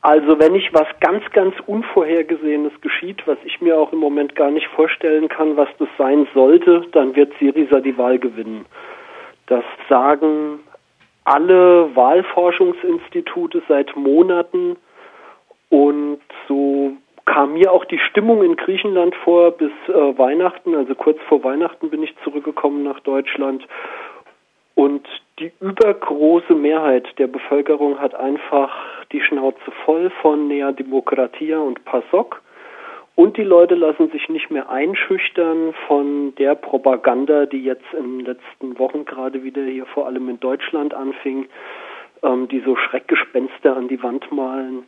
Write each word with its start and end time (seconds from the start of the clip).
Also 0.00 0.38
wenn 0.38 0.52
nicht 0.52 0.72
was 0.72 0.86
ganz, 1.00 1.24
ganz 1.32 1.54
Unvorhergesehenes 1.66 2.72
geschieht, 2.80 3.26
was 3.26 3.38
ich 3.44 3.60
mir 3.60 3.78
auch 3.78 3.92
im 3.92 3.98
Moment 3.98 4.36
gar 4.36 4.50
nicht 4.50 4.68
vorstellen 4.68 5.28
kann, 5.28 5.56
was 5.56 5.68
das 5.78 5.88
sein 5.98 6.28
sollte, 6.34 6.86
dann 6.92 7.16
wird 7.16 7.32
Syriza 7.40 7.80
die 7.80 7.98
Wahl 7.98 8.18
gewinnen. 8.18 8.64
Das 9.46 9.64
sagen 9.88 10.60
alle 11.24 11.94
Wahlforschungsinstitute 11.94 13.62
seit 13.68 13.94
Monaten. 13.96 14.76
Und 15.68 16.20
so 16.46 16.92
kam 17.26 17.54
mir 17.54 17.72
auch 17.72 17.84
die 17.84 17.98
Stimmung 17.98 18.42
in 18.42 18.56
Griechenland 18.56 19.14
vor 19.16 19.50
bis 19.50 19.72
äh, 19.88 20.18
Weihnachten, 20.18 20.74
also 20.74 20.94
kurz 20.94 21.18
vor 21.28 21.44
Weihnachten 21.44 21.90
bin 21.90 22.02
ich 22.02 22.14
zurückgekommen 22.24 22.82
nach 22.84 23.00
Deutschland 23.00 23.66
und 24.78 25.08
die 25.40 25.50
übergroße 25.60 26.54
Mehrheit 26.54 27.04
der 27.18 27.26
Bevölkerung 27.26 27.98
hat 27.98 28.14
einfach 28.14 28.70
die 29.10 29.20
Schnauze 29.20 29.72
voll 29.84 30.08
von 30.22 30.46
Nea 30.46 30.70
Demokratia 30.70 31.58
und 31.58 31.84
PASOK. 31.84 32.40
Und 33.16 33.36
die 33.36 33.42
Leute 33.42 33.74
lassen 33.74 34.08
sich 34.12 34.28
nicht 34.28 34.52
mehr 34.52 34.70
einschüchtern 34.70 35.74
von 35.88 36.32
der 36.36 36.54
Propaganda, 36.54 37.46
die 37.46 37.64
jetzt 37.64 37.92
in 37.92 38.18
den 38.18 38.26
letzten 38.26 38.78
Wochen 38.78 39.04
gerade 39.04 39.42
wieder 39.42 39.64
hier 39.64 39.84
vor 39.86 40.06
allem 40.06 40.28
in 40.28 40.38
Deutschland 40.38 40.94
anfing, 40.94 41.46
ähm, 42.22 42.46
die 42.46 42.60
so 42.60 42.76
Schreckgespenster 42.76 43.76
an 43.76 43.88
die 43.88 44.00
Wand 44.00 44.30
malen. 44.30 44.84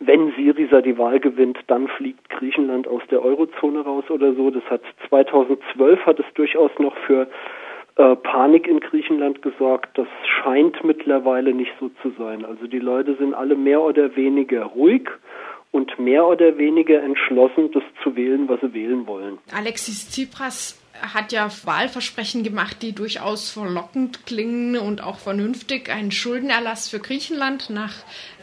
Wenn 0.00 0.32
Syriza 0.32 0.80
die 0.80 0.98
Wahl 0.98 1.20
gewinnt, 1.20 1.60
dann 1.68 1.86
fliegt 1.86 2.28
Griechenland 2.28 2.88
aus 2.88 3.02
der 3.08 3.24
Eurozone 3.24 3.82
raus 3.82 4.02
oder 4.10 4.34
so. 4.34 4.50
Das 4.50 4.64
hat 4.64 4.82
2012 5.10 6.06
hat 6.06 6.18
es 6.18 6.26
durchaus 6.34 6.72
noch 6.80 6.96
für 7.06 7.28
äh, 7.96 8.16
Panik 8.16 8.66
in 8.66 8.80
Griechenland 8.80 9.42
gesorgt. 9.42 9.96
Das 9.98 10.08
scheint 10.42 10.82
mittlerweile 10.84 11.52
nicht 11.52 11.72
so 11.78 11.90
zu 12.02 12.12
sein. 12.18 12.44
Also 12.44 12.66
die 12.66 12.78
Leute 12.78 13.16
sind 13.16 13.34
alle 13.34 13.54
mehr 13.54 13.80
oder 13.80 14.16
weniger 14.16 14.64
ruhig 14.64 15.08
und 15.70 15.98
mehr 15.98 16.26
oder 16.26 16.58
weniger 16.58 17.02
entschlossen, 17.02 17.70
das 17.72 17.82
zu 18.02 18.16
wählen, 18.16 18.48
was 18.48 18.60
sie 18.60 18.74
wählen 18.74 19.06
wollen. 19.06 19.38
Alexis 19.56 20.10
Tsipras 20.10 20.81
hat 21.14 21.32
ja 21.32 21.48
Wahlversprechen 21.64 22.44
gemacht, 22.44 22.78
die 22.80 22.94
durchaus 22.94 23.50
verlockend 23.50 24.24
klingen 24.26 24.76
und 24.76 25.02
auch 25.02 25.18
vernünftig. 25.18 25.90
Ein 25.90 26.10
Schuldenerlass 26.10 26.88
für 26.88 27.00
Griechenland 27.00 27.70
nach 27.70 27.92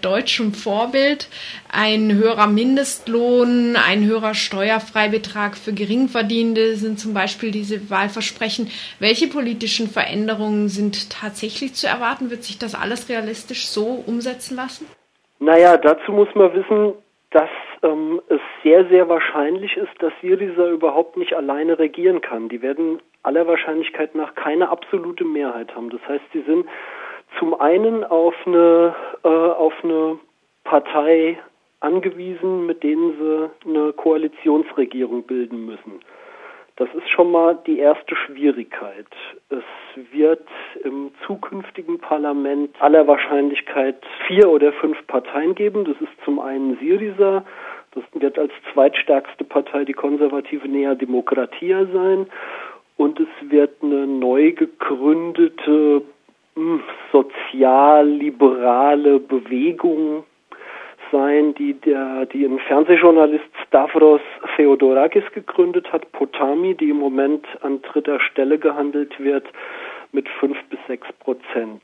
deutschem 0.02 0.54
Vorbild, 0.54 1.30
ein 1.72 2.14
höherer 2.14 2.48
Mindestlohn, 2.48 3.76
ein 3.76 4.06
höherer 4.06 4.34
Steuerfreibetrag 4.34 5.58
für 5.58 5.74
Geringverdienende 5.74 6.76
sind 6.76 7.00
zum 7.00 7.14
Beispiel 7.14 7.52
diese 7.52 7.90
Wahlversprechen. 7.90 8.70
Welche 9.00 9.28
politischen 9.28 9.90
Veränderungen 9.90 10.70
sind 10.70 11.10
tatsächlich 11.10 11.76
zu 11.76 11.88
erwarten? 11.88 12.30
Wird 12.30 12.44
sich 12.44 12.58
das 12.58 12.76
alles 12.76 13.10
realistisch 13.10 13.68
so 13.68 14.04
umsetzen 14.06 14.56
lassen? 14.56 14.86
Naja, 15.40 15.78
dazu 15.78 16.12
muss 16.12 16.30
man 16.36 16.54
wissen, 16.54 16.94
dass 17.32 17.50
ähm, 17.84 18.22
es 18.28 18.42
sehr, 18.64 18.86
sehr 18.86 19.10
wahrscheinlich 19.10 19.78
ist, 19.78 19.92
dass 20.00 20.14
Syriza 20.22 20.70
überhaupt 20.70 21.18
nicht 21.18 21.34
alleine 21.34 21.80
regieren 21.80 22.22
kann. 22.22 22.50
Die 22.50 22.62
werden 22.62 23.00
aller 23.24 23.48
Wahrscheinlichkeit 23.48 24.16
nach 24.16 24.36
keine 24.36 24.70
absolute 24.70 25.26
Mehrheit 25.26 25.76
haben. 25.76 25.90
Das 25.90 26.02
heißt, 26.08 26.24
sie 26.34 26.42
sind 26.42 26.68
zum 27.38 27.60
einen 27.60 28.04
auf 28.04 28.36
eine, 28.46 28.96
äh, 29.24 29.28
auf 29.28 29.74
eine 29.84 30.20
Partei 30.64 31.38
angewiesen, 31.80 32.66
mit 32.66 32.84
denen 32.84 33.14
sie 33.18 33.70
eine 33.70 33.94
Koalitionsregierung 33.94 35.24
bilden 35.24 35.66
müssen. 35.66 36.02
Das 36.80 36.90
ist 36.96 37.08
schon 37.10 37.32
mal 37.32 37.60
die 37.68 37.78
erste 37.80 38.16
Schwierigkeit. 38.16 39.06
Es 39.50 39.64
wird 40.14 40.48
im 40.86 41.12
zukünftigen 41.28 42.00
Parlament 42.00 42.74
aller 42.80 43.06
Wahrscheinlichkeit 43.06 43.98
vier 44.26 44.50
oder 44.50 44.72
fünf 44.72 45.06
Parteien 45.08 45.56
geben. 45.56 45.84
Das 45.84 46.00
ist 46.00 46.14
zum 46.24 46.40
einen 46.40 46.78
Syriza, 46.78 47.44
das 47.92 48.06
wird 48.14 48.40
als 48.40 48.54
zweitstärkste 48.72 49.44
Partei 49.44 49.84
die 49.84 49.92
konservative 49.92 50.70
Nea 50.70 50.96
Demokratia 50.96 51.86
sein 51.86 52.28
und 52.96 53.20
es 53.20 53.28
wird 53.42 53.84
eine 53.84 54.08
neu 54.08 54.54
gegründete 54.54 56.02
hm, 56.56 56.82
sozialliberale 57.12 59.20
Bewegung 59.20 60.24
sein, 61.12 61.54
die 61.56 61.74
der, 61.74 62.26
die 62.28 62.46
ein 62.46 62.60
Fernsehjournalist 62.60 63.46
Stavros 63.68 64.22
Theodorakis 64.56 65.24
gegründet 65.34 65.92
hat, 65.92 66.12
Potami, 66.12 66.76
die 66.76 66.90
im 66.90 66.98
Moment 66.98 67.46
an 67.62 67.82
dritter 67.82 68.20
Stelle 68.20 68.58
gehandelt 68.58 69.20
wird 69.20 69.46
mit 70.12 70.28
fünf 70.40 70.58
bis 70.70 70.80
sechs 70.88 71.08
Prozent. 71.20 71.82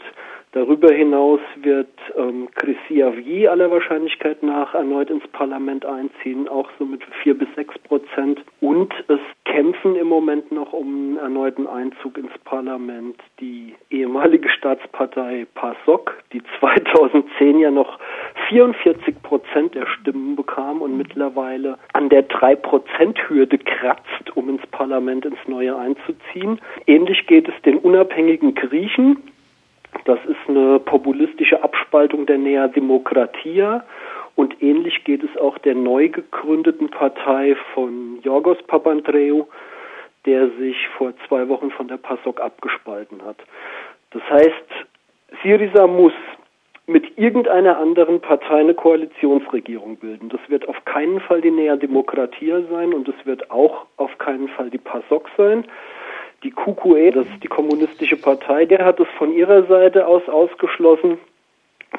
Darüber 0.56 0.94
hinaus 0.94 1.41
wird 1.58 1.91
ähm, 2.18 2.47
Chrissy 2.56 3.03
aller 3.03 3.69
Wahrscheinlichkeit 3.69 4.41
nach 4.41 4.74
erneut 4.74 5.09
ins 5.09 5.28
Parlament 5.34 5.86
einziehen, 5.86 6.47
auch 6.47 6.69
so 6.80 6.86
mit 6.86 7.02
vier 7.22 7.38
bis 7.38 7.50
sechs 7.56 7.78
Prozent. 7.80 8.40
Und 8.62 8.94
es 9.09 9.19
kämpfen 9.44 9.97
im 9.97 10.07
Moment 10.07 10.53
noch 10.53 10.72
um 10.72 10.88
einen 10.88 11.18
erneuten 11.18 11.68
Einzug 11.68 12.18
ins 12.18 12.31
Parlament 12.46 13.18
die 13.42 13.75
ehemalige 13.90 14.47
Staatspartei 14.47 15.46
PASOK, 15.56 16.24
die 16.31 16.42
2010 16.59 17.59
ja 17.59 17.69
noch 17.69 18.00
44 18.50 19.22
Prozent 19.23 19.75
der 19.75 19.88
Stimmen 19.88 20.35
bekam 20.35 20.81
und 20.81 20.97
mittlerweile 20.97 21.78
an 21.94 22.09
der 22.09 22.23
3 22.23 22.56
Prozent 22.56 23.17
Hürde 23.29 23.57
kratzt, 23.57 24.35
um 24.35 24.50
ins 24.50 24.66
Parlament 24.67 25.25
ins 25.25 25.39
Neue 25.47 25.75
einzuziehen. 25.75 26.59
Ähnlich 26.85 27.28
geht 27.28 27.47
es 27.47 27.61
den 27.63 27.78
unabhängigen 27.78 28.56
Griechen, 28.56 29.17
das 30.03 30.19
ist 30.25 30.50
eine 30.50 30.79
populistische 30.79 31.63
Abspaltung 31.63 32.25
der 32.25 32.38
Nea 32.38 32.67
Demokratia 32.67 33.83
und 34.35 34.62
ähnlich 34.62 35.03
geht 35.06 35.23
es 35.23 35.38
auch 35.38 35.57
der 35.59 35.75
neu 35.75 36.09
gegründeten 36.09 36.89
Partei 36.89 37.56
von 37.73 38.19
Yorgos 38.22 38.62
Papandreou, 38.67 39.47
der 40.25 40.50
sich 40.59 40.75
vor 40.97 41.13
zwei 41.27 41.47
Wochen 41.47 41.72
von 41.72 41.88
der 41.88 41.97
PASOK 41.97 42.41
abgespalten 42.41 43.23
hat. 43.23 43.38
Das 44.12 44.22
heißt, 44.29 44.85
Syriza 45.41 45.88
muss 45.88 46.13
mit 46.88 47.18
irgendeiner 47.18 47.78
anderen 47.78 48.22
Partei 48.22 48.59
eine 48.59 48.73
Koalitionsregierung 48.73 49.97
bilden. 49.97 50.29
Das 50.29 50.41
wird 50.47 50.68
auf 50.68 50.85
keinen 50.85 51.19
Fall 51.19 51.41
die 51.41 51.51
Nea 51.51 51.75
Demokratia 51.75 52.62
sein 52.69 52.94
und 52.94 53.07
es 53.07 53.25
wird 53.25 53.50
auch 53.50 53.85
auf 53.97 54.18
keinen 54.18 54.47
Fall 54.50 54.69
die 54.69 54.78
PASOK 54.78 55.28
sein. 55.35 55.66
Die 56.44 56.51
QQE, 56.51 57.12
das 57.12 57.25
ist 57.28 57.44
die 57.44 57.47
kommunistische 57.47 58.18
Partei, 58.18 58.66
der 58.66 58.85
hat 58.85 59.00
es 59.00 59.07
von 59.18 59.34
ihrer 59.34 59.63
Seite 59.63 60.06
aus 60.06 60.28
ausgeschlossen, 60.29 61.18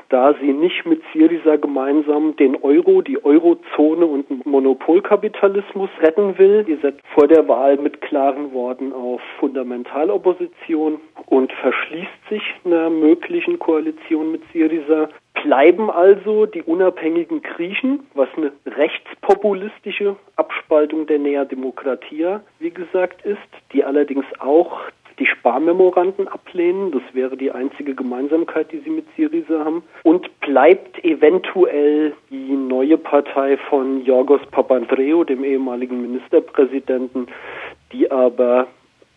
da 0.09 0.34
sie 0.41 0.53
nicht 0.53 0.87
mit 0.87 1.03
Syriza 1.12 1.57
gemeinsam 1.57 2.37
den 2.37 2.57
Euro, 2.62 3.03
die 3.03 3.25
Eurozone 3.25 4.07
und 4.07 4.47
Monopolkapitalismus 4.47 5.91
retten 6.01 6.39
will. 6.39 6.65
Die 6.65 6.77
setzt 6.77 7.07
vor 7.15 7.27
der 7.29 7.47
Wahl 7.49 7.77
mit 7.77 8.01
klaren 8.01 8.53
Worten 8.53 8.93
auf 8.93 9.21
Fundamentalopposition 9.39 11.01
und 11.27 11.53
verschließt 11.53 12.29
sich 12.29 12.43
einer 12.65 12.91
möglichen 12.91 13.59
Koalition 13.59 14.33
mit 14.33 14.43
Syriza. 14.53 15.09
Bleiben 15.43 15.91
also 15.91 16.47
die 16.47 16.63
unabhängigen 16.63 17.43
Griechen, 17.43 18.01
was 18.15 18.28
eine 18.37 18.53
rechtspopulistische 18.67 20.17
Abspaltung 20.37 21.07
der 21.07 21.19
Nea 21.19 21.45
Demokratia, 21.45 22.43
wie 22.59 22.71
gesagt, 22.71 23.25
ist, 23.25 23.39
die 23.73 23.84
allerdings 23.84 24.25
auch 24.39 24.81
die 25.19 25.27
Sparmemoranden 25.27 26.28
ablehnen. 26.28 26.93
Das 26.93 27.03
wäre 27.12 27.37
die 27.37 27.50
einzige 27.50 27.94
Gemeinsamkeit, 27.94 28.71
die 28.72 28.78
sie 28.78 28.91
mit 28.91 29.06
Syriza 29.16 29.65
haben. 29.65 29.82
Und 30.03 30.28
bleibt 30.41 31.03
eventuell 31.04 32.15
die 32.31 32.53
neue 32.53 32.99
Partei 32.99 33.56
von 33.69 34.04
Yorgos 34.04 34.43
Papandreou, 34.50 35.25
dem 35.25 35.44
ehemaligen 35.44 36.03
Ministerpräsidenten, 36.03 37.27
die 37.93 38.10
aber 38.10 38.66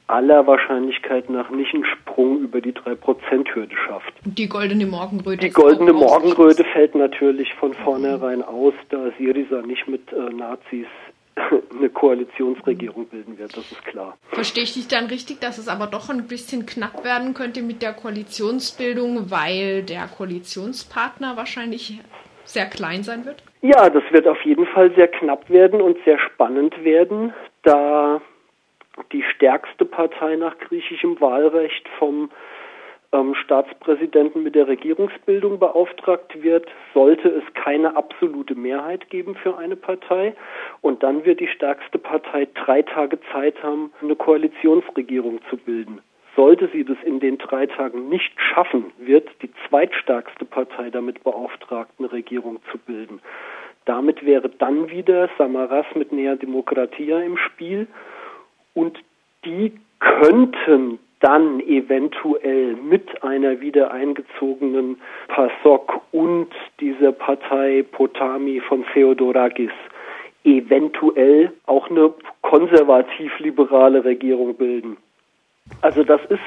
aller 0.10 0.48
Wahrscheinlichkeit 0.48 1.30
nach 1.30 1.52
nicht 1.52 1.74
einen 1.74 1.86
Sprung 1.86 2.40
über 2.40 2.62
die 2.62 2.74
3%-Hürde 2.74 3.76
schafft. 3.76 4.12
Die 4.26 4.50
goldene 4.50 4.88
Morgenröte. 4.88 5.38
Die 5.38 5.52
goldene 5.52 5.94
Morgenröte 5.94 6.64
fällt 6.64 6.96
natürlich 6.96 7.54
von 7.54 7.74
vornherein 7.74 8.42
aus, 8.42 8.74
da 8.90 9.12
Syriza 9.20 9.62
nicht 9.62 9.88
mit 9.88 10.12
äh, 10.12 10.34
Nazis 10.34 10.88
eine 11.78 11.90
Koalitionsregierung 11.90 13.08
bilden 13.08 13.38
wird, 13.38 13.56
das 13.56 13.72
ist 13.72 13.84
klar. 13.86 14.18
Verstehe 14.30 14.64
ich 14.64 14.74
dich 14.74 14.88
dann 14.88 15.06
richtig, 15.06 15.40
dass 15.40 15.58
es 15.58 15.68
aber 15.68 15.88
doch 15.88 16.10
ein 16.10 16.28
bisschen 16.28 16.66
knapp 16.66 17.04
werden 17.04 17.34
könnte 17.34 17.62
mit 17.62 17.82
der 17.82 17.94
Koalitionsbildung, 17.94 19.32
weil 19.32 19.84
der 19.84 20.08
Koalitionspartner 20.08 21.38
wahrscheinlich 21.38 22.00
sehr 22.46 22.66
klein 22.66 23.04
sein 23.04 23.26
wird? 23.26 23.44
Ja, 23.62 23.90
das 23.90 24.04
wird 24.12 24.28
auf 24.28 24.42
jeden 24.44 24.66
Fall 24.68 24.94
sehr 24.96 25.08
knapp 25.08 25.50
werden 25.50 25.82
und 25.82 25.98
sehr 26.06 26.18
spannend 26.20 26.84
werden, 26.84 27.34
da 27.64 28.22
die 29.12 29.24
stärkste 29.36 29.86
Partei 29.86 30.36
nach 30.36 30.58
griechischem 30.60 31.20
Wahlrecht 31.22 31.88
vom 31.98 32.30
ähm, 33.12 33.34
Staatspräsidenten 33.36 34.44
mit 34.44 34.56
der 34.56 34.68
Regierungsbildung 34.68 35.60
beauftragt 35.60 36.42
wird, 36.42 36.68
sollte 36.94 37.30
es 37.30 37.44
keine 37.54 37.96
absolute 37.96 38.56
Mehrheit 38.56 39.10
geben 39.10 39.36
für 39.36 39.58
eine 39.58 39.76
Partei. 39.76 40.36
Und 40.82 41.04
dann 41.04 41.26
wird 41.26 41.40
die 41.40 41.48
stärkste 41.48 41.98
Partei 41.98 42.48
drei 42.54 42.82
Tage 42.82 43.20
Zeit 43.32 43.62
haben, 43.64 43.92
eine 44.02 44.16
Koalitionsregierung 44.16 45.40
zu 45.50 45.58
bilden. 45.58 46.02
Sollte 46.36 46.70
sie 46.72 46.86
das 46.86 46.98
in 47.04 47.20
den 47.20 47.38
drei 47.38 47.66
Tagen 47.66 48.08
nicht 48.10 48.32
schaffen, 48.40 48.94
wird 48.98 49.28
die 49.42 49.50
zweitstärkste 49.68 50.46
Partei 50.46 50.90
damit 50.90 51.24
beauftragt, 51.24 51.92
eine 51.98 52.12
Regierung 52.12 52.60
zu 52.72 52.78
bilden. 52.78 53.20
Damit 53.86 54.24
wäre 54.24 54.50
dann 54.50 54.90
wieder 54.90 55.30
Samaras 55.38 55.88
mit 55.96 56.12
Nea 56.12 56.36
Demokratia 56.36 57.20
im 57.22 57.38
Spiel 57.38 57.88
und 58.76 59.00
die 59.44 59.74
könnten 60.00 61.00
dann 61.20 61.60
eventuell 61.62 62.76
mit 62.76 63.24
einer 63.24 63.60
wieder 63.62 63.92
eingezogenen 63.92 64.98
PASOK 65.28 66.02
und 66.12 66.50
dieser 66.80 67.12
Partei 67.12 67.84
Potami 67.92 68.62
von 68.62 68.86
Theodorakis 68.94 69.72
eventuell 70.44 71.52
auch 71.66 71.90
eine 71.90 72.14
konservativ-liberale 72.42 74.06
Regierung 74.06 74.56
bilden. 74.56 74.98
Also 75.82 76.04
das 76.04 76.22
ist 76.30 76.40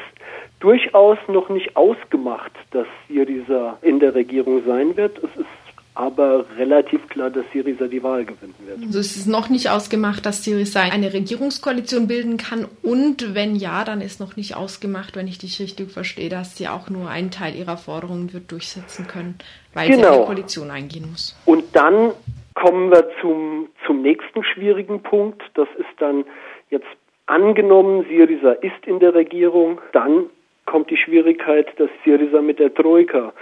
durchaus 0.60 1.18
noch 1.28 1.48
nicht 1.48 1.76
ausgemacht, 1.76 2.52
dass 2.70 2.86
Syriza 3.08 3.78
in 3.82 4.00
der 4.00 4.14
Regierung 4.14 4.62
sein 4.64 4.96
wird. 4.96 5.18
Es 5.18 5.36
ist 5.36 5.61
aber 5.94 6.46
relativ 6.56 7.08
klar, 7.08 7.30
dass 7.30 7.44
Syriza 7.52 7.86
die 7.86 8.02
Wahl 8.02 8.24
gewinnen 8.24 8.54
wird. 8.64 8.78
Also 8.86 8.98
es 8.98 9.16
ist 9.16 9.26
noch 9.26 9.48
nicht 9.48 9.70
ausgemacht, 9.70 10.24
dass 10.24 10.44
Syriza 10.44 10.80
eine 10.80 11.12
Regierungskoalition 11.12 12.08
bilden 12.08 12.36
kann 12.36 12.66
und 12.82 13.34
wenn 13.34 13.56
ja, 13.56 13.84
dann 13.84 14.00
ist 14.00 14.20
noch 14.20 14.36
nicht 14.36 14.56
ausgemacht, 14.56 15.16
wenn 15.16 15.28
ich 15.28 15.38
dich 15.38 15.60
richtig 15.60 15.90
verstehe, 15.90 16.28
dass 16.28 16.56
sie 16.56 16.68
auch 16.68 16.88
nur 16.88 17.08
einen 17.08 17.30
Teil 17.30 17.54
ihrer 17.54 17.76
Forderungen 17.76 18.32
wird 18.32 18.50
durchsetzen 18.50 19.06
können, 19.06 19.36
weil 19.74 19.88
genau. 19.88 20.02
sie 20.02 20.08
eine 20.08 20.24
Koalition 20.26 20.70
eingehen 20.70 21.10
muss. 21.10 21.36
Und 21.44 21.64
dann 21.74 22.12
kommen 22.54 22.90
wir 22.90 23.08
zum, 23.20 23.68
zum 23.86 24.02
nächsten 24.02 24.44
schwierigen 24.44 25.02
Punkt. 25.02 25.42
Das 25.54 25.68
ist 25.78 25.88
dann 25.98 26.24
jetzt 26.70 26.86
Angenommen, 27.26 28.04
Syriza 28.08 28.52
ist 28.52 28.86
in 28.86 28.98
der 28.98 29.14
Regierung, 29.14 29.80
dann 29.92 30.26
kommt 30.66 30.90
die 30.90 30.96
Schwierigkeit, 30.96 31.68
dass 31.78 31.88
Syriza 32.04 32.42
mit 32.42 32.58
der 32.58 32.74
Troika 32.74 33.32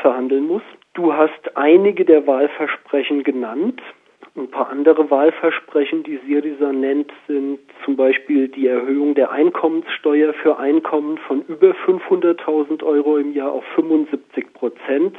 verhandeln 0.00 0.46
muss. 0.46 0.62
Du 0.94 1.14
hast 1.14 1.56
einige 1.56 2.04
der 2.04 2.26
Wahlversprechen 2.26 3.22
genannt. 3.22 3.80
Ein 4.36 4.50
paar 4.50 4.68
andere 4.68 5.10
Wahlversprechen, 5.10 6.02
die 6.02 6.18
Syriza 6.26 6.72
nennt, 6.72 7.10
sind 7.26 7.60
zum 7.84 7.96
Beispiel 7.96 8.48
die 8.48 8.66
Erhöhung 8.66 9.14
der 9.14 9.30
Einkommenssteuer 9.30 10.34
für 10.34 10.58
Einkommen 10.58 11.18
von 11.18 11.42
über 11.48 11.70
500.000 11.86 12.82
Euro 12.82 13.16
im 13.16 13.32
Jahr 13.32 13.52
auf 13.52 13.64
75 13.74 14.52
Prozent. 14.52 15.16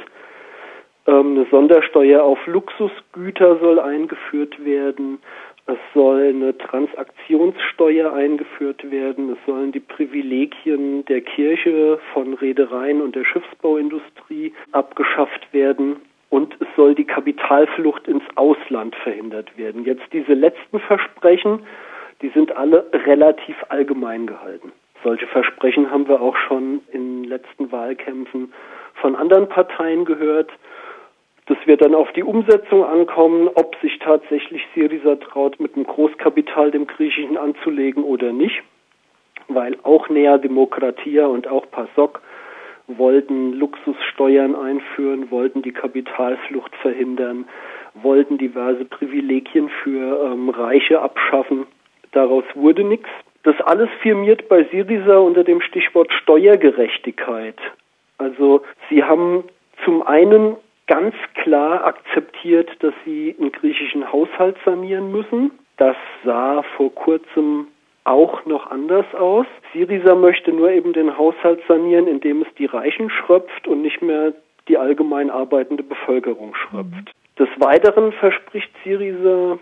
Ähm, 1.06 1.36
eine 1.36 1.46
Sondersteuer 1.50 2.22
auf 2.22 2.38
Luxusgüter 2.46 3.58
soll 3.58 3.80
eingeführt 3.80 4.64
werden. 4.64 5.18
Es 5.66 5.78
soll 5.94 6.28
eine 6.28 6.56
Transaktionssteuer 6.58 8.12
eingeführt 8.12 8.90
werden. 8.90 9.30
Es 9.32 9.38
sollen 9.46 9.72
die 9.72 9.80
Privilegien 9.80 11.06
der 11.06 11.22
Kirche 11.22 11.98
von 12.12 12.34
Reedereien 12.34 13.00
und 13.00 13.16
der 13.16 13.24
Schiffsbauindustrie 13.24 14.52
abgeschafft 14.72 15.52
werden. 15.52 15.96
Und 16.28 16.54
es 16.60 16.66
soll 16.76 16.94
die 16.94 17.06
Kapitalflucht 17.06 18.06
ins 18.08 18.24
Ausland 18.34 18.94
verhindert 18.96 19.56
werden. 19.56 19.84
Jetzt 19.84 20.04
diese 20.12 20.34
letzten 20.34 20.80
Versprechen, 20.80 21.60
die 22.20 22.28
sind 22.30 22.54
alle 22.54 22.86
relativ 22.92 23.56
allgemein 23.70 24.26
gehalten. 24.26 24.72
Solche 25.02 25.26
Versprechen 25.28 25.90
haben 25.90 26.08
wir 26.08 26.20
auch 26.20 26.36
schon 26.36 26.80
in 26.92 27.24
letzten 27.24 27.70
Wahlkämpfen 27.72 28.52
von 28.94 29.16
anderen 29.16 29.48
Parteien 29.48 30.04
gehört. 30.04 30.50
Das 31.46 31.58
wird 31.66 31.82
dann 31.82 31.94
auf 31.94 32.10
die 32.12 32.22
Umsetzung 32.22 32.84
ankommen, 32.84 33.48
ob 33.54 33.76
sich 33.82 33.98
tatsächlich 33.98 34.62
Syriza 34.74 35.16
traut, 35.16 35.60
mit 35.60 35.76
einem 35.76 35.86
Großkapital 35.86 36.70
dem 36.70 36.86
Griechischen 36.86 37.36
anzulegen 37.36 38.02
oder 38.02 38.32
nicht, 38.32 38.62
weil 39.48 39.76
auch 39.82 40.08
Nea 40.08 40.38
Demokratia 40.38 41.26
und 41.26 41.46
auch 41.46 41.70
PASOK 41.70 42.22
wollten 42.86 43.52
Luxussteuern 43.52 44.54
einführen, 44.54 45.30
wollten 45.30 45.62
die 45.62 45.72
Kapitalflucht 45.72 46.74
verhindern, 46.76 47.46
wollten 47.94 48.38
diverse 48.38 48.84
Privilegien 48.84 49.68
für 49.82 50.32
ähm, 50.32 50.48
Reiche 50.48 51.00
abschaffen. 51.00 51.66
Daraus 52.12 52.44
wurde 52.54 52.84
nichts. 52.84 53.08
Das 53.42 53.58
alles 53.60 53.88
firmiert 54.00 54.48
bei 54.48 54.64
Syriza 54.64 55.18
unter 55.18 55.44
dem 55.44 55.60
Stichwort 55.60 56.10
Steuergerechtigkeit. 56.22 57.58
Also 58.18 58.62
sie 58.88 59.04
haben 59.04 59.44
zum 59.84 60.02
einen 60.02 60.56
ganz 60.86 61.14
klar 61.42 61.84
akzeptiert, 61.84 62.70
dass 62.80 62.94
sie 63.04 63.34
einen 63.38 63.52
griechischen 63.52 64.10
Haushalt 64.10 64.56
sanieren 64.64 65.10
müssen. 65.10 65.52
Das 65.76 65.96
sah 66.24 66.62
vor 66.76 66.94
kurzem 66.94 67.68
auch 68.04 68.44
noch 68.44 68.70
anders 68.70 69.06
aus. 69.14 69.46
Syriza 69.72 70.14
möchte 70.14 70.52
nur 70.52 70.70
eben 70.70 70.92
den 70.92 71.16
Haushalt 71.16 71.60
sanieren, 71.66 72.06
indem 72.06 72.42
es 72.42 72.48
die 72.58 72.66
Reichen 72.66 73.10
schröpft 73.10 73.66
und 73.66 73.82
nicht 73.82 74.02
mehr 74.02 74.34
die 74.68 74.78
allgemein 74.78 75.30
arbeitende 75.30 75.82
Bevölkerung 75.82 76.54
schröpft. 76.54 77.12
Des 77.38 77.48
Weiteren 77.58 78.12
verspricht 78.12 78.70
Syriza, 78.84 79.58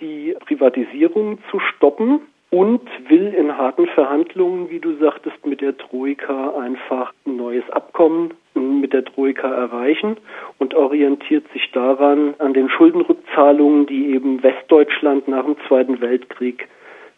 die 0.00 0.36
Privatisierung 0.46 1.38
zu 1.50 1.60
stoppen 1.60 2.20
und 2.54 2.82
will 3.08 3.34
in 3.34 3.58
harten 3.58 3.88
Verhandlungen, 3.88 4.70
wie 4.70 4.78
du 4.78 4.94
sagtest, 4.98 5.44
mit 5.44 5.60
der 5.60 5.76
Troika 5.76 6.56
einfach 6.56 7.12
ein 7.26 7.36
neues 7.36 7.68
Abkommen 7.70 8.34
mit 8.54 8.92
der 8.92 9.04
Troika 9.04 9.52
erreichen 9.52 10.18
und 10.60 10.72
orientiert 10.74 11.44
sich 11.52 11.72
daran 11.72 12.34
an 12.38 12.54
den 12.54 12.68
Schuldenrückzahlungen, 12.68 13.86
die 13.86 14.14
eben 14.14 14.40
Westdeutschland 14.44 15.26
nach 15.26 15.44
dem 15.44 15.56
Zweiten 15.66 16.00
Weltkrieg 16.00 16.68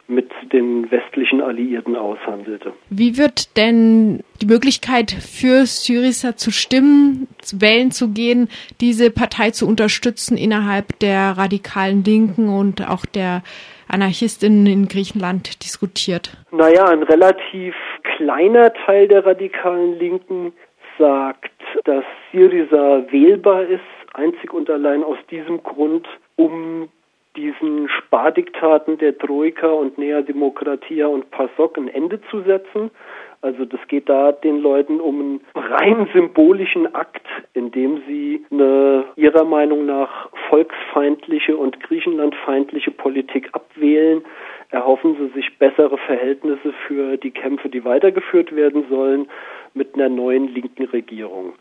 mit 0.08 0.31
den 0.53 0.91
westlichen 0.91 1.41
Alliierten 1.41 1.97
aushandelte. 1.97 2.73
Wie 2.91 3.19
wird 3.19 3.56
denn 3.56 4.20
die 4.41 4.47
Möglichkeit 4.47 5.11
für 5.11 5.67
Syriza 5.67 6.37
zu 6.37 6.50
stimmen, 6.50 7.29
wählen 7.53 7.91
zu 7.91 8.12
gehen, 8.12 8.49
diese 8.81 9.11
Partei 9.11 9.50
zu 9.50 9.67
unterstützen 9.67 10.37
innerhalb 10.37 10.99
der 11.00 11.37
radikalen 11.37 12.05
Linken 12.05 12.49
und 12.49 12.88
auch 12.88 13.06
der 13.06 13.43
Anarchistinnen 13.88 14.67
in 14.67 14.88
Griechenland 14.88 15.64
diskutiert? 15.64 16.37
Naja, 16.50 16.87
ein 16.87 17.03
relativ 17.03 17.75
kleiner 18.17 18.73
Teil 18.73 19.08
der 19.08 19.26
radikalen 19.26 19.99
Linken 19.99 20.53
sagt, 20.99 21.50
dass 21.85 22.05
Syriza 22.32 23.05
wählbar 23.11 23.62
ist, 23.64 23.81
einzig 24.14 24.53
und 24.53 24.70
allein 24.70 25.05
aus 25.05 25.19
diesem 25.31 25.62
Grund, 25.62 26.06
um 26.37 26.88
diesen 27.36 27.88
Spardiktaten 27.88 28.98
der 28.98 29.16
Troika 29.16 29.68
und 29.68 29.98
Nea 29.98 30.22
Demokratia 30.22 31.06
und 31.06 31.30
PASOK 31.30 31.76
ein 31.76 31.88
Ende 31.88 32.20
zu 32.30 32.42
setzen. 32.42 32.90
Also 33.42 33.64
das 33.64 33.80
geht 33.88 34.08
da 34.08 34.32
den 34.32 34.60
Leuten 34.60 35.00
um 35.00 35.20
einen 35.20 35.40
rein 35.54 36.08
symbolischen 36.12 36.92
Akt, 36.94 37.26
in 37.52 37.70
dem 37.70 38.02
sie 38.06 38.44
eine 38.50 39.04
ihrer 39.16 39.44
Meinung 39.44 39.86
nach 39.86 40.30
volksfeindliche 40.48 41.56
und 41.56 41.80
griechenlandfeindliche 41.80 42.90
Politik 42.90 43.50
abwählen. 43.52 44.24
Erhoffen 44.70 45.16
sie 45.16 45.28
sich 45.28 45.58
bessere 45.58 45.96
Verhältnisse 45.98 46.72
für 46.86 47.16
die 47.19 47.31
Kämpfe, 47.31 47.69
die 47.69 47.84
weitergeführt 47.84 48.56
werden 48.56 48.86
sollen, 48.88 49.28
mit 49.74 49.94
einer 49.94 50.08
neuen 50.08 50.48
linken 50.52 50.84
Regierung. 50.86 51.52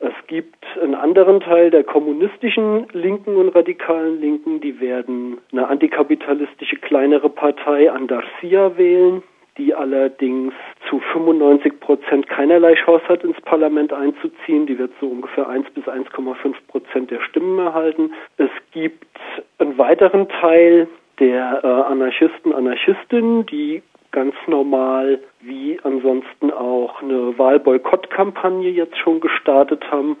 Es 0.00 0.12
gibt 0.26 0.64
einen 0.82 0.94
anderen 0.94 1.40
Teil 1.40 1.70
der 1.70 1.84
kommunistischen 1.84 2.86
Linken 2.92 3.36
und 3.36 3.50
radikalen 3.50 4.20
Linken, 4.20 4.60
die 4.60 4.80
werden 4.80 5.38
eine 5.52 5.68
antikapitalistische 5.68 6.76
kleinere 6.76 7.30
Partei 7.30 7.90
Andacia 7.90 8.76
wählen 8.76 9.22
die 9.56 9.74
allerdings 9.74 10.52
zu 10.88 10.98
95 11.12 11.78
Prozent 11.80 12.28
keinerlei 12.28 12.74
Chance 12.74 13.06
hat, 13.08 13.22
ins 13.22 13.40
Parlament 13.42 13.92
einzuziehen. 13.92 14.66
Die 14.66 14.78
wird 14.78 14.92
so 15.00 15.08
ungefähr 15.08 15.48
1 15.48 15.70
bis 15.70 15.84
1,5 15.84 16.54
Prozent 16.68 17.10
der 17.10 17.20
Stimmen 17.20 17.58
erhalten. 17.58 18.12
Es 18.36 18.50
gibt 18.72 19.06
einen 19.58 19.78
weiteren 19.78 20.28
Teil 20.28 20.88
der 21.20 21.60
äh, 21.62 21.66
Anarchisten, 21.66 22.52
Anarchistinnen, 22.52 23.46
die 23.46 23.82
ganz 24.14 24.34
normal 24.46 25.18
wie 25.40 25.78
ansonsten 25.82 26.52
auch 26.52 27.02
eine 27.02 27.36
Wahlboykottkampagne 27.36 28.70
jetzt 28.70 28.96
schon 28.98 29.20
gestartet 29.20 29.90
haben 29.90 30.16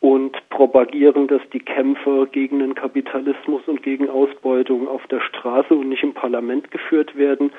und 0.00 0.36
propagieren, 0.50 1.28
dass 1.28 1.40
die 1.52 1.60
Kämpfe 1.60 2.28
gegen 2.30 2.58
den 2.58 2.74
Kapitalismus 2.74 3.62
und 3.66 3.82
gegen 3.82 4.10
Ausbeutung 4.10 4.86
auf 4.86 5.06
der 5.06 5.20
Straße 5.20 5.74
und 5.74 5.88
nicht 5.88 6.02
im 6.02 6.12
Parlament 6.12 6.70
geführt 6.70 7.16
werden 7.16 7.52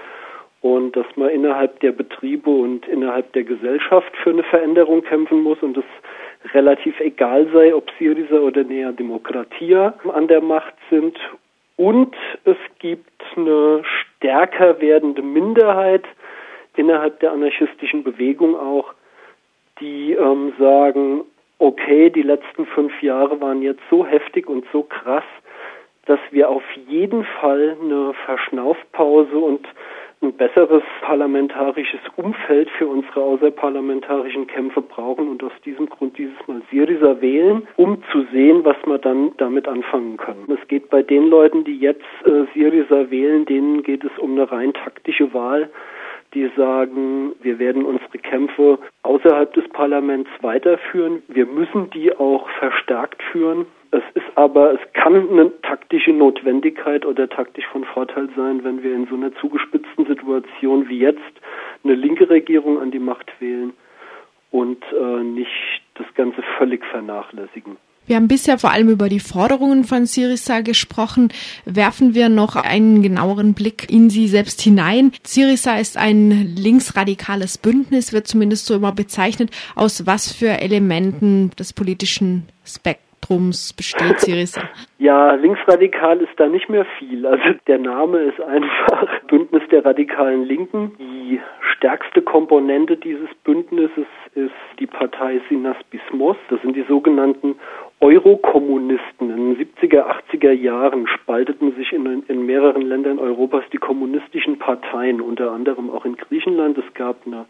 und 0.61 0.95
dass 0.95 1.07
man 1.15 1.29
innerhalb 1.29 1.79
der 1.79 1.91
Betriebe 1.91 2.49
und 2.49 2.87
innerhalb 2.87 3.33
der 3.33 3.43
Gesellschaft 3.43 4.15
für 4.21 4.29
eine 4.29 4.43
Veränderung 4.43 5.01
kämpfen 5.01 5.41
muss 5.41 5.57
und 5.63 5.77
es 5.77 6.53
relativ 6.53 6.99
egal 6.99 7.47
sei, 7.51 7.73
ob 7.73 7.89
Syriza 7.97 8.35
oder 8.35 8.63
Nea 8.63 8.91
Demokratia 8.91 9.95
an 10.13 10.27
der 10.27 10.41
Macht 10.41 10.75
sind. 10.91 11.17
Und 11.77 12.15
es 12.45 12.57
gibt 12.79 13.23
eine 13.35 13.83
stärker 14.23 14.79
werdende 14.79 15.21
Minderheit 15.21 16.05
innerhalb 16.77 17.19
der 17.19 17.33
anarchistischen 17.33 18.03
Bewegung 18.03 18.55
auch, 18.55 18.93
die 19.81 20.13
ähm, 20.13 20.53
sagen, 20.57 21.25
okay, 21.59 22.09
die 22.09 22.21
letzten 22.21 22.65
fünf 22.65 23.03
Jahre 23.03 23.41
waren 23.41 23.61
jetzt 23.61 23.81
so 23.89 24.05
heftig 24.05 24.47
und 24.47 24.65
so 24.71 24.83
krass, 24.83 25.25
dass 26.05 26.19
wir 26.31 26.49
auf 26.49 26.63
jeden 26.87 27.25
Fall 27.25 27.75
eine 27.81 28.13
Verschnaufpause 28.25 29.37
und 29.37 29.67
ein 30.23 30.33
besseres 30.33 30.83
parlamentarisches 31.01 31.99
Umfeld 32.15 32.69
für 32.71 32.87
unsere 32.87 33.21
außerparlamentarischen 33.21 34.47
Kämpfe 34.47 34.81
brauchen 34.81 35.27
und 35.27 35.43
aus 35.43 35.51
diesem 35.65 35.87
Grund 35.89 36.17
dieses 36.17 36.35
Mal 36.47 36.61
Syriza 36.71 37.21
wählen, 37.21 37.67
um 37.75 38.01
zu 38.11 38.25
sehen, 38.31 38.63
was 38.63 38.77
wir 38.85 38.97
dann 38.97 39.33
damit 39.37 39.67
anfangen 39.67 40.17
können. 40.17 40.45
Es 40.49 40.67
geht 40.67 40.89
bei 40.89 41.03
den 41.03 41.27
Leuten, 41.27 41.63
die 41.63 41.77
jetzt 41.77 42.01
äh, 42.25 42.45
Syriza 42.53 43.11
wählen, 43.11 43.45
denen 43.45 43.83
geht 43.83 44.03
es 44.03 44.17
um 44.17 44.31
eine 44.31 44.51
rein 44.51 44.73
taktische 44.73 45.33
Wahl 45.33 45.69
die 46.33 46.49
sagen, 46.57 47.33
wir 47.41 47.59
werden 47.59 47.85
unsere 47.85 48.17
Kämpfe 48.17 48.79
außerhalb 49.03 49.53
des 49.53 49.67
Parlaments 49.69 50.29
weiterführen. 50.41 51.21
Wir 51.27 51.45
müssen 51.45 51.89
die 51.91 52.15
auch 52.15 52.49
verstärkt 52.59 53.21
führen. 53.31 53.67
Es 53.93 54.01
ist 54.15 54.25
aber, 54.33 54.73
es 54.73 54.79
kann 54.93 55.29
eine 55.29 55.51
taktische 55.61 56.11
Notwendigkeit 56.13 57.05
oder 57.05 57.29
taktisch 57.29 57.65
von 57.71 57.83
Vorteil 57.83 58.27
sein, 58.35 58.63
wenn 58.63 58.81
wir 58.81 58.91
in 58.95 59.05
so 59.05 59.13
einer 59.13 59.31
zugespitzten 59.35 60.07
Situation 60.07 60.89
wie 60.89 60.97
jetzt 60.97 61.21
eine 61.83 61.93
linke 61.93 62.27
Regierung 62.27 62.81
an 62.81 62.89
die 62.89 62.97
Macht 62.97 63.31
wählen 63.39 63.73
und 64.49 64.83
äh, 64.99 65.23
nicht 65.23 65.83
das 65.93 66.07
Ganze 66.15 66.41
völlig 66.57 66.83
vernachlässigen. 66.87 67.77
Wir 68.07 68.15
haben 68.15 68.27
bisher 68.27 68.57
vor 68.57 68.71
allem 68.71 68.89
über 68.89 69.09
die 69.09 69.19
Forderungen 69.19 69.83
von 69.83 70.07
Syriza 70.07 70.61
gesprochen. 70.61 71.29
Werfen 71.65 72.15
wir 72.15 72.29
noch 72.29 72.55
einen 72.55 73.03
genaueren 73.03 73.53
Blick 73.53 73.91
in 73.91 74.09
sie 74.09 74.27
selbst 74.27 74.59
hinein. 74.61 75.11
Syriza 75.23 75.77
ist 75.77 75.97
ein 75.97 76.31
linksradikales 76.55 77.59
Bündnis, 77.59 78.11
wird 78.11 78.25
zumindest 78.25 78.65
so 78.65 78.73
immer 78.73 78.91
bezeichnet. 78.91 79.51
Aus 79.75 80.07
was 80.07 80.33
für 80.33 80.49
Elementen 80.49 81.51
des 81.51 81.73
politischen 81.73 82.47
Spektrums 82.65 83.02
besteht 83.73 84.19
Syriza? 84.19 84.61
Ja, 84.97 85.33
linksradikal 85.33 86.19
ist 86.19 86.37
da 86.37 86.47
nicht 86.47 86.69
mehr 86.69 86.85
viel. 86.97 87.25
Also 87.25 87.43
der 87.67 87.79
Name 87.79 88.19
ist 88.19 88.41
einfach 88.41 89.21
Bündnis 89.27 89.63
der 89.71 89.85
radikalen 89.85 90.45
Linken. 90.45 90.93
Die 90.97 91.39
stärkste 91.75 92.21
Komponente 92.21 92.97
dieses 92.97 93.29
Bündnisses 93.43 94.07
ist 94.35 94.51
die 94.79 94.87
Partei 94.87 95.41
Sinas 95.49 95.77
Bismos. 95.89 96.37
Das 96.49 96.61
sind 96.61 96.75
die 96.75 96.85
sogenannten 96.87 97.55
Eurokommunisten. 97.99 99.29
In 99.29 99.55
den 99.55 99.67
70er, 99.75 100.05
80er 100.31 100.51
Jahren 100.51 101.07
spalteten 101.07 101.73
sich 101.75 101.93
in, 101.93 102.23
in, 102.27 102.45
mehreren 102.45 102.81
Ländern 102.81 103.19
Europas 103.19 103.63
die 103.71 103.77
kommunistischen 103.77 104.59
Parteien, 104.59 105.21
unter 105.21 105.51
anderem 105.51 105.89
auch 105.89 106.03
in 106.03 106.17
Griechenland. 106.17 106.77
Es 106.77 106.93
gab 106.95 107.25
eine 107.25 107.45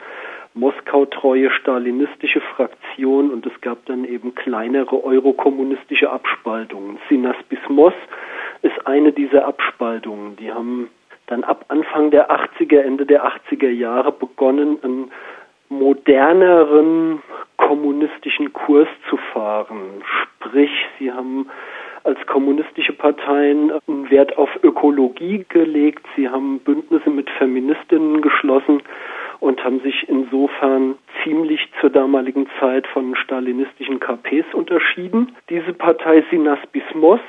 Moskau-treue 0.53 1.49
stalinistische 1.51 2.41
Fraktion 2.41 3.31
und 3.31 3.45
es 3.45 3.61
gab 3.61 3.85
dann 3.85 4.05
eben 4.05 4.35
kleinere 4.35 5.03
eurokommunistische 5.03 6.11
Abspaltungen. 6.11 6.99
Sinas 7.09 7.37
Bismos 7.49 7.93
ist 8.61 8.85
eine 8.85 9.11
dieser 9.11 9.47
Abspaltungen. 9.47 10.35
Die 10.35 10.51
haben 10.51 10.89
dann 11.27 11.43
ab 11.43 11.65
Anfang 11.69 12.11
der 12.11 12.29
80er, 12.29 12.79
Ende 12.79 13.05
der 13.05 13.25
80er 13.25 13.69
Jahre 13.69 14.11
begonnen, 14.11 14.77
einen 14.83 15.11
moderneren 15.69 17.21
kommunistischen 17.57 18.53
Kurs 18.53 18.87
zu 19.09 19.17
fahren. 19.17 20.03
Sprich, 20.21 20.71
sie 20.99 21.11
haben 21.11 21.47
als 22.03 22.19
kommunistische 22.27 22.93
Parteien 22.93 23.71
einen 23.87 24.09
Wert 24.09 24.37
auf 24.37 24.49
Ökologie 24.61 25.45
gelegt. 25.47 26.05
Sie 26.15 26.27
haben 26.27 26.59
Bündnisse 26.59 27.09
mit 27.09 27.29
Feministinnen 27.29 28.21
geschlossen 28.21 28.81
und 29.39 29.63
haben 29.63 29.79
sich 29.81 30.07
insofern 30.07 30.95
ziemlich 31.23 31.69
zur 31.79 31.89
damaligen 31.89 32.47
Zeit 32.59 32.87
von 32.87 33.15
stalinistischen 33.15 33.99
KPs 33.99 34.53
unterschieden. 34.53 35.35
Diese 35.49 35.73
Partei 35.73 36.23
Sinas 36.29 36.59
Bismos 36.71 37.21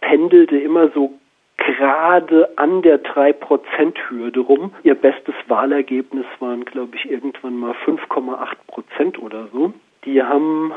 pendelte 0.00 0.58
immer 0.58 0.88
so 0.90 1.12
gerade 1.60 2.48
an 2.56 2.82
der 2.82 3.02
3-Prozent-Hürde 3.02 4.40
rum. 4.40 4.72
Ihr 4.82 4.94
bestes 4.94 5.34
Wahlergebnis 5.48 6.26
waren, 6.40 6.64
glaube 6.64 6.96
ich, 6.96 7.10
irgendwann 7.10 7.56
mal 7.56 7.74
5,8 7.86 8.48
Prozent 8.66 9.22
oder 9.22 9.48
so. 9.52 9.72
Die 10.04 10.22
haben 10.22 10.72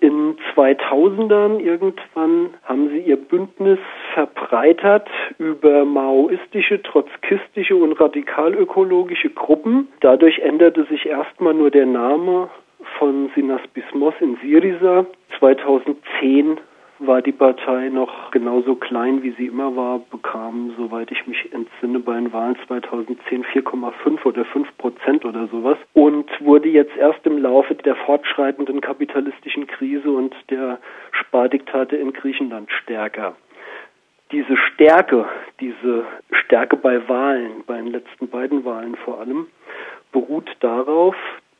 in 0.00 0.36
2000ern 0.54 1.60
irgendwann 1.60 2.50
haben 2.64 2.90
sie 2.90 2.98
ihr 2.98 3.16
Bündnis 3.16 3.78
verbreitert 4.12 5.08
über 5.38 5.84
maoistische, 5.84 6.82
trotzkistische 6.82 7.76
und 7.76 7.92
radikalökologische 7.92 9.30
Gruppen. 9.30 9.88
Dadurch 10.00 10.40
änderte 10.40 10.84
sich 10.84 11.06
erstmal 11.06 11.54
nur 11.54 11.70
der 11.70 11.86
Name 11.86 12.50
von 12.98 13.30
Sinas 13.34 13.62
Bismos 13.72 14.14
in 14.20 14.36
Syriza. 14.42 15.06
2010 15.38 16.58
war 16.98 17.22
die 17.22 17.32
Partei 17.32 17.88
noch 17.88 18.30
genauso 18.30 18.76
klein, 18.76 19.22
wie 19.22 19.32
sie 19.32 19.46
immer 19.46 19.74
war, 19.76 20.00
bekam, 20.10 20.72
soweit 20.76 21.10
ich 21.10 21.26
mich 21.26 21.52
entsinne, 21.52 21.98
bei 21.98 22.14
den 22.14 22.32
Wahlen 22.32 22.56
2010 22.66 23.44
4,5 23.44 24.24
oder 24.24 24.44
5 24.44 24.78
Prozent 24.78 25.24
oder 25.24 25.48
sowas 25.48 25.78
und 25.92 26.28
wurde 26.40 26.68
jetzt 26.68 26.96
erst 26.96 27.24
im 27.26 27.38
Laufe 27.38 27.74
der 27.74 27.96
fortschreitenden 27.96 28.80
kapitalistischen 28.80 29.66
Krise 29.66 30.10
und 30.10 30.34
der 30.50 30.78
Spardiktate 31.12 31.96
in 31.96 32.12
Griechenland 32.12 32.70
stärker. 32.70 33.34
Diese 34.30 34.56
Stärke, 34.56 35.26
diese 35.60 36.04
Stärke 36.44 36.76
bei 36.76 37.08
Wahlen, 37.08 37.64
bei 37.66 37.76
den 37.76 37.88
letzten 37.88 38.28
beiden 38.28 38.64
Wahlen 38.64 38.96
vor 38.96 39.20
allem, 39.20 39.46
beruht 40.12 40.50
darauf, 40.60 41.16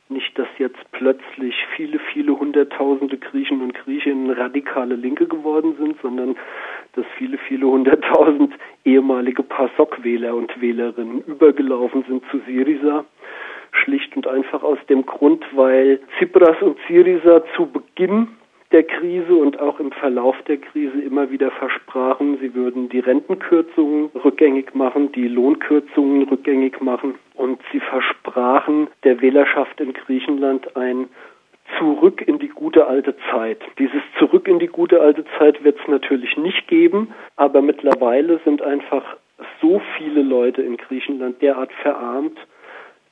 nicht, 0.07 0.37
dass 0.37 0.47
jetzt 0.59 0.79
plötzlich 0.91 1.55
viele, 1.75 1.99
viele 2.13 2.39
Hunderttausende 2.39 3.17
Griechen 3.17 3.61
und 3.61 3.73
Griechinnen 3.73 3.94
radikale 4.29 4.95
Linke 4.95 5.27
geworden 5.27 5.75
sind, 5.79 5.97
sondern 6.01 6.35
dass 6.93 7.05
viele, 7.17 7.37
viele 7.37 7.67
Hunderttausend 7.67 8.53
ehemalige 8.83 9.43
PASOK-Wähler 9.43 10.35
und 10.35 10.59
Wählerinnen 10.61 11.21
übergelaufen 11.21 12.03
sind 12.07 12.23
zu 12.31 12.39
Syriza. 12.45 13.05
Schlicht 13.71 14.15
und 14.15 14.25
einfach 14.25 14.63
aus 14.63 14.77
dem 14.89 15.05
Grund, 15.05 15.43
weil 15.53 15.99
Tsipras 16.17 16.61
und 16.61 16.77
Syriza 16.87 17.43
zu 17.55 17.65
Beginn 17.65 18.29
der 18.71 18.83
Krise 18.83 19.35
und 19.35 19.59
auch 19.59 19.79
im 19.79 19.91
Verlauf 19.91 20.35
der 20.47 20.57
Krise 20.57 20.99
immer 20.99 21.29
wieder 21.29 21.51
versprachen, 21.51 22.37
sie 22.41 22.53
würden 22.55 22.89
die 22.89 22.99
Rentenkürzungen 22.99 24.09
rückgängig 24.23 24.73
machen, 24.73 25.11
die 25.11 25.27
Lohnkürzungen 25.27 26.23
rückgängig 26.23 26.81
machen 26.81 27.15
und 27.35 27.59
sie 27.71 27.79
versprachen 27.79 28.87
der 29.03 29.21
Wählerschaft 29.21 29.79
in 29.79 29.93
Griechenland 29.93 30.75
ein 30.75 31.07
Zurück 31.77 32.21
in 32.25 32.39
die 32.39 32.49
gute 32.49 32.87
alte 32.87 33.15
Zeit. 33.31 33.59
Dieses 33.79 34.01
Zurück 34.19 34.47
in 34.47 34.59
die 34.59 34.67
gute 34.67 35.01
alte 35.01 35.25
Zeit 35.37 35.63
wird 35.63 35.77
es 35.79 35.87
natürlich 35.87 36.37
nicht 36.37 36.67
geben, 36.67 37.13
aber 37.35 37.61
mittlerweile 37.61 38.39
sind 38.45 38.61
einfach 38.61 39.03
so 39.61 39.81
viele 39.97 40.21
Leute 40.21 40.61
in 40.61 40.77
Griechenland 40.77 41.41
derart 41.41 41.71
verarmt, 41.81 42.37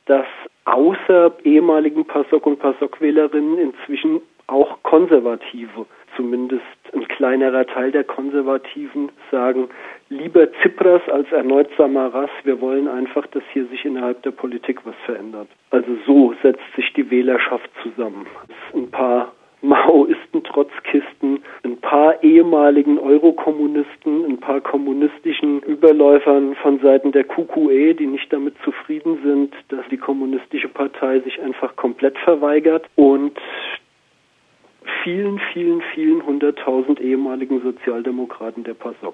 dass 0.05 0.25
außer 0.65 1.34
ehemaligen 1.43 2.05
PASOK 2.05 2.46
und 2.46 2.60
PASOK-Wählerinnen 2.60 3.58
inzwischen 3.58 4.22
auch 4.48 4.82
Konservative, 4.84 5.86
zumindest 6.15 6.63
ein 6.93 7.08
kleinerer 7.08 7.65
Teil 7.65 7.91
der 7.91 8.03
Konservativen, 8.03 9.12
sagen, 9.32 9.70
lieber 10.10 10.51
Tsipras 10.51 11.01
als 11.10 11.32
erneut 11.32 11.70
Samaras, 11.77 12.29
wir 12.43 12.62
wollen 12.62 12.88
einfach, 12.88 13.25
dass 13.27 13.43
hier 13.51 13.65
sich 13.67 13.86
innerhalb 13.86 14.22
der 14.24 14.32
Politik 14.32 14.86
was 14.86 14.96
verändert. 15.05 15.48
Also 15.72 15.98
so 16.05 16.34
setzt 16.41 16.63
sich 16.75 16.91
die 16.93 17.10
Wählerschaft 17.10 17.70
zusammen. 17.82 18.27
Ein 18.74 18.91
paar 18.91 19.34
Maoisten, 19.63 20.43
Trotzkisten, 20.43 21.41
ein 21.63 21.77
paar 21.77 22.22
ehemaligen 22.22 23.00
Eurokommunisten, 23.00 24.25
ein 24.25 24.38
paar 24.38 24.60
kommunistischen 24.60 25.62
Überläufern 25.62 26.55
von 26.55 26.79
Seiten 26.82 27.13
der 27.13 27.24
QQE, 27.24 27.96
die 27.96 28.08
nicht 28.08 28.32
damit 28.34 28.55
zufrieden 28.65 29.20
sind, 29.24 29.53
dass 29.70 29.88
die 29.89 29.98
kommunistische 29.98 30.67
Partei 30.67 31.22
sich 31.22 31.41
einfach 31.41 31.77
komplett 31.77 32.17
verweigert 32.17 32.89
und 32.96 33.39
vielen, 35.03 35.39
vielen, 35.51 35.81
vielen 35.93 36.25
hunderttausend 36.25 37.00
ehemaligen 37.00 37.62
Sozialdemokraten 37.62 38.63
der 38.63 38.73
PASOK. 38.73 39.12